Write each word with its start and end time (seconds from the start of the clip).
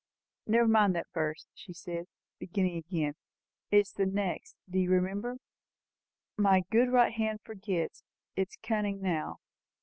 "Never 0.47 0.67
mind 0.67 0.95
that 0.95 1.05
verse," 1.13 1.45
she 1.53 1.73
said, 1.73 2.07
beginning 2.39 2.75
again; 2.77 3.13
"it 3.69 3.77
is 3.81 3.93
the 3.93 4.07
next. 4.07 4.55
Do 4.67 4.79
you 4.79 4.89
remember? 4.89 5.37
'My 6.37 6.63
good 6.71 6.89
right 6.91 7.13
hand 7.13 7.41
forgets 7.43 8.03
Its 8.35 8.57
cunning 8.63 8.99
now. 8.99 9.37